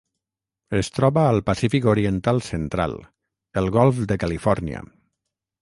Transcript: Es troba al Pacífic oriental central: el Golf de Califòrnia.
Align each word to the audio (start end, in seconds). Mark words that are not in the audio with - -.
Es 0.77 0.87
troba 0.95 1.25
al 1.33 1.41
Pacífic 1.49 1.85
oriental 1.93 2.43
central: 2.47 2.97
el 3.63 3.73
Golf 3.79 4.03
de 4.15 4.19
Califòrnia. 4.25 4.83